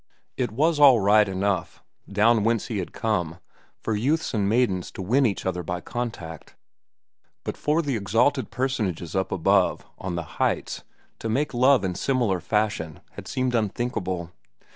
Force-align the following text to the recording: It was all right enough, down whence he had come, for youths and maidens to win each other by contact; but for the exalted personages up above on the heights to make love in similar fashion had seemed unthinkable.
It 0.35 0.51
was 0.51 0.79
all 0.79 0.99
right 0.99 1.29
enough, 1.29 1.83
down 2.11 2.43
whence 2.43 2.69
he 2.69 2.79
had 2.79 2.91
come, 2.91 3.37
for 3.79 3.95
youths 3.95 4.33
and 4.33 4.49
maidens 4.49 4.89
to 4.93 5.01
win 5.03 5.27
each 5.27 5.45
other 5.45 5.61
by 5.61 5.79
contact; 5.79 6.55
but 7.43 7.55
for 7.55 7.83
the 7.83 7.95
exalted 7.97 8.49
personages 8.49 9.15
up 9.15 9.31
above 9.31 9.85
on 9.99 10.15
the 10.15 10.39
heights 10.41 10.83
to 11.19 11.29
make 11.29 11.53
love 11.53 11.83
in 11.85 11.93
similar 11.93 12.39
fashion 12.39 13.01
had 13.11 13.27
seemed 13.27 13.53
unthinkable. 13.53 14.31